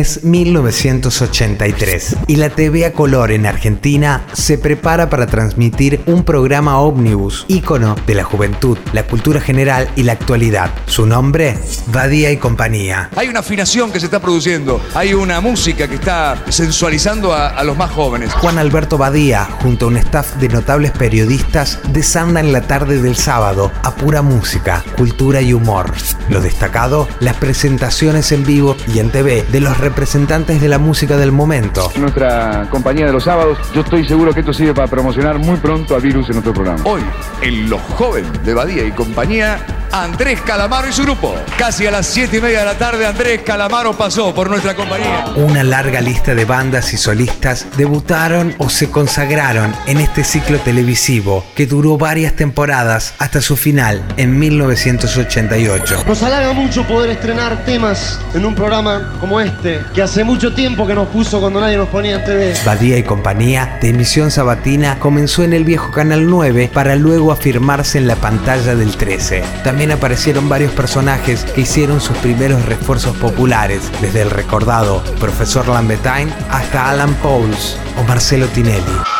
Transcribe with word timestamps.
Es 0.00 0.24
1983 0.24 2.16
y 2.26 2.36
la 2.36 2.48
TV 2.48 2.86
a 2.86 2.92
color 2.92 3.32
en 3.32 3.44
Argentina 3.44 4.24
se 4.32 4.56
prepara 4.56 5.10
para 5.10 5.26
transmitir 5.26 6.00
un 6.06 6.24
programa 6.24 6.78
ómnibus, 6.78 7.44
ícono 7.48 7.96
de 8.06 8.14
la 8.14 8.24
juventud, 8.24 8.78
la 8.94 9.06
cultura 9.06 9.40
general 9.40 9.90
y 9.96 10.04
la 10.04 10.12
actualidad. 10.12 10.70
Su 10.86 11.04
nombre, 11.04 11.58
Badía 11.92 12.30
y 12.32 12.38
compañía. 12.38 13.10
Hay 13.14 13.28
una 13.28 13.40
afinación 13.40 13.92
que 13.92 14.00
se 14.00 14.06
está 14.06 14.20
produciendo, 14.20 14.80
hay 14.94 15.12
una 15.12 15.40
música 15.40 15.86
que 15.86 15.96
está 15.96 16.42
sensualizando 16.48 17.34
a, 17.34 17.48
a 17.48 17.62
los 17.62 17.76
más 17.76 17.90
jóvenes. 17.90 18.32
Juan 18.32 18.58
Alberto 18.58 18.96
Badía, 18.96 19.44
junto 19.62 19.84
a 19.84 19.88
un 19.88 19.98
staff 19.98 20.36
de 20.36 20.48
notables 20.48 20.92
periodistas, 20.92 21.78
desandan 21.92 22.52
la 22.52 22.62
tarde 22.62 23.02
del 23.02 23.16
sábado 23.16 23.70
a 23.82 23.94
pura 23.94 24.22
música, 24.22 24.82
cultura 24.96 25.42
y 25.42 25.52
humor. 25.52 25.92
Lo 26.30 26.40
destacado, 26.40 27.06
las 27.20 27.36
presentaciones 27.36 28.32
en 28.32 28.44
vivo 28.44 28.76
y 28.94 28.98
en 28.98 29.10
TV 29.10 29.44
de 29.52 29.60
los 29.60 29.76
representantes 29.90 30.60
de 30.60 30.68
la 30.68 30.78
música 30.78 31.16
del 31.16 31.32
momento. 31.32 31.90
nuestra 31.96 32.68
compañía 32.70 33.06
de 33.06 33.12
los 33.12 33.24
sábados. 33.24 33.58
Yo 33.74 33.80
estoy 33.80 34.06
seguro 34.06 34.32
que 34.32 34.40
esto 34.40 34.52
sirve 34.52 34.72
para 34.72 34.86
promocionar 34.86 35.38
muy 35.38 35.56
pronto 35.56 35.96
a 35.96 35.98
Virus 35.98 36.28
en 36.28 36.34
nuestro 36.34 36.54
programa. 36.54 36.80
Hoy, 36.84 37.02
en 37.42 37.68
Los 37.68 37.80
Joven 37.80 38.24
de 38.44 38.54
Badía 38.54 38.84
y 38.84 38.92
compañía, 38.92 39.58
Andrés 39.92 40.40
Calamaro 40.42 40.88
y 40.88 40.92
su 40.92 41.02
grupo. 41.02 41.34
Casi 41.58 41.86
a 41.86 41.90
las 41.90 42.06
7 42.06 42.36
y 42.36 42.40
media 42.40 42.60
de 42.60 42.64
la 42.66 42.78
tarde, 42.78 43.06
Andrés 43.06 43.42
Calamaro 43.42 43.92
pasó 43.96 44.34
por 44.34 44.48
nuestra 44.48 44.74
compañía. 44.74 45.26
Una 45.36 45.62
larga 45.62 46.00
lista 46.00 46.34
de 46.34 46.44
bandas 46.44 46.92
y 46.92 46.96
solistas 46.96 47.66
debutaron 47.76 48.54
o 48.58 48.68
se 48.68 48.90
consagraron 48.90 49.74
en 49.86 49.98
este 49.98 50.24
ciclo 50.24 50.58
televisivo 50.58 51.44
que 51.54 51.66
duró 51.66 51.98
varias 51.98 52.34
temporadas 52.34 53.14
hasta 53.18 53.40
su 53.40 53.56
final 53.56 54.02
en 54.16 54.38
1988. 54.38 56.04
Nos 56.06 56.22
halaga 56.22 56.52
mucho 56.52 56.86
poder 56.86 57.10
estrenar 57.10 57.64
temas 57.64 58.20
en 58.34 58.44
un 58.44 58.54
programa 58.54 59.16
como 59.20 59.40
este, 59.40 59.80
que 59.94 60.02
hace 60.02 60.24
mucho 60.24 60.54
tiempo 60.54 60.86
que 60.86 60.94
nos 60.94 61.08
puso 61.08 61.40
cuando 61.40 61.60
nadie 61.60 61.76
nos 61.76 61.88
ponía 61.88 62.16
en 62.16 62.24
TV. 62.24 62.54
Badía 62.64 62.96
y 62.98 63.02
compañía 63.02 63.78
de 63.80 63.88
emisión 63.88 64.30
sabatina 64.30 64.98
comenzó 64.98 65.42
en 65.42 65.52
el 65.52 65.64
viejo 65.64 65.90
Canal 65.90 66.28
9 66.28 66.70
para 66.72 66.96
luego 66.96 67.32
afirmarse 67.32 67.98
en 67.98 68.06
la 68.06 68.16
pantalla 68.16 68.74
del 68.74 68.96
13. 68.96 69.42
También 69.80 69.96
aparecieron 69.96 70.46
varios 70.46 70.72
personajes 70.72 71.42
que 71.42 71.62
hicieron 71.62 72.02
sus 72.02 72.14
primeros 72.18 72.66
refuerzos 72.66 73.16
populares, 73.16 73.90
desde 74.02 74.20
el 74.20 74.28
recordado 74.28 75.02
Profesor 75.18 75.66
Lambertine 75.68 76.30
hasta 76.50 76.90
Alan 76.90 77.14
Pauls 77.14 77.78
o 77.98 78.02
Marcelo 78.02 78.46
Tinelli. 78.48 79.19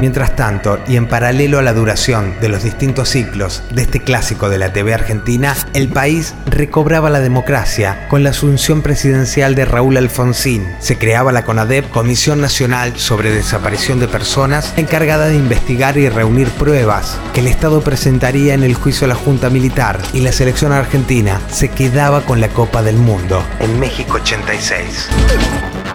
Mientras 0.00 0.34
tanto, 0.34 0.78
y 0.88 0.96
en 0.96 1.06
paralelo 1.06 1.58
a 1.58 1.62
la 1.62 1.74
duración 1.74 2.34
de 2.40 2.48
los 2.48 2.62
distintos 2.62 3.10
ciclos 3.10 3.62
de 3.70 3.82
este 3.82 4.00
clásico 4.00 4.48
de 4.48 4.56
la 4.56 4.72
TV 4.72 4.94
argentina, 4.94 5.54
el 5.74 5.88
país 5.88 6.34
recobraba 6.46 7.10
la 7.10 7.20
democracia 7.20 8.08
con 8.08 8.22
la 8.22 8.30
asunción 8.30 8.80
presidencial 8.80 9.54
de 9.54 9.66
Raúl 9.66 9.98
Alfonsín. 9.98 10.66
Se 10.78 10.96
creaba 10.96 11.32
la 11.32 11.44
CONADEP, 11.44 11.90
Comisión 11.90 12.40
Nacional 12.40 12.96
sobre 12.96 13.30
Desaparición 13.30 14.00
de 14.00 14.08
Personas, 14.08 14.72
encargada 14.78 15.26
de 15.26 15.36
investigar 15.36 15.98
y 15.98 16.08
reunir 16.08 16.48
pruebas 16.48 17.18
que 17.34 17.40
el 17.40 17.48
Estado 17.48 17.82
presentaría 17.82 18.54
en 18.54 18.62
el 18.62 18.74
juicio 18.74 19.04
a 19.04 19.08
la 19.08 19.14
Junta 19.14 19.50
Militar 19.50 20.00
y 20.14 20.20
la 20.20 20.32
selección 20.32 20.72
argentina 20.72 21.40
se 21.50 21.68
quedaba 21.68 22.22
con 22.22 22.40
la 22.40 22.48
Copa 22.48 22.82
del 22.82 22.96
Mundo 22.96 23.44
en 23.60 23.78
México 23.78 24.14
86. 24.14 25.89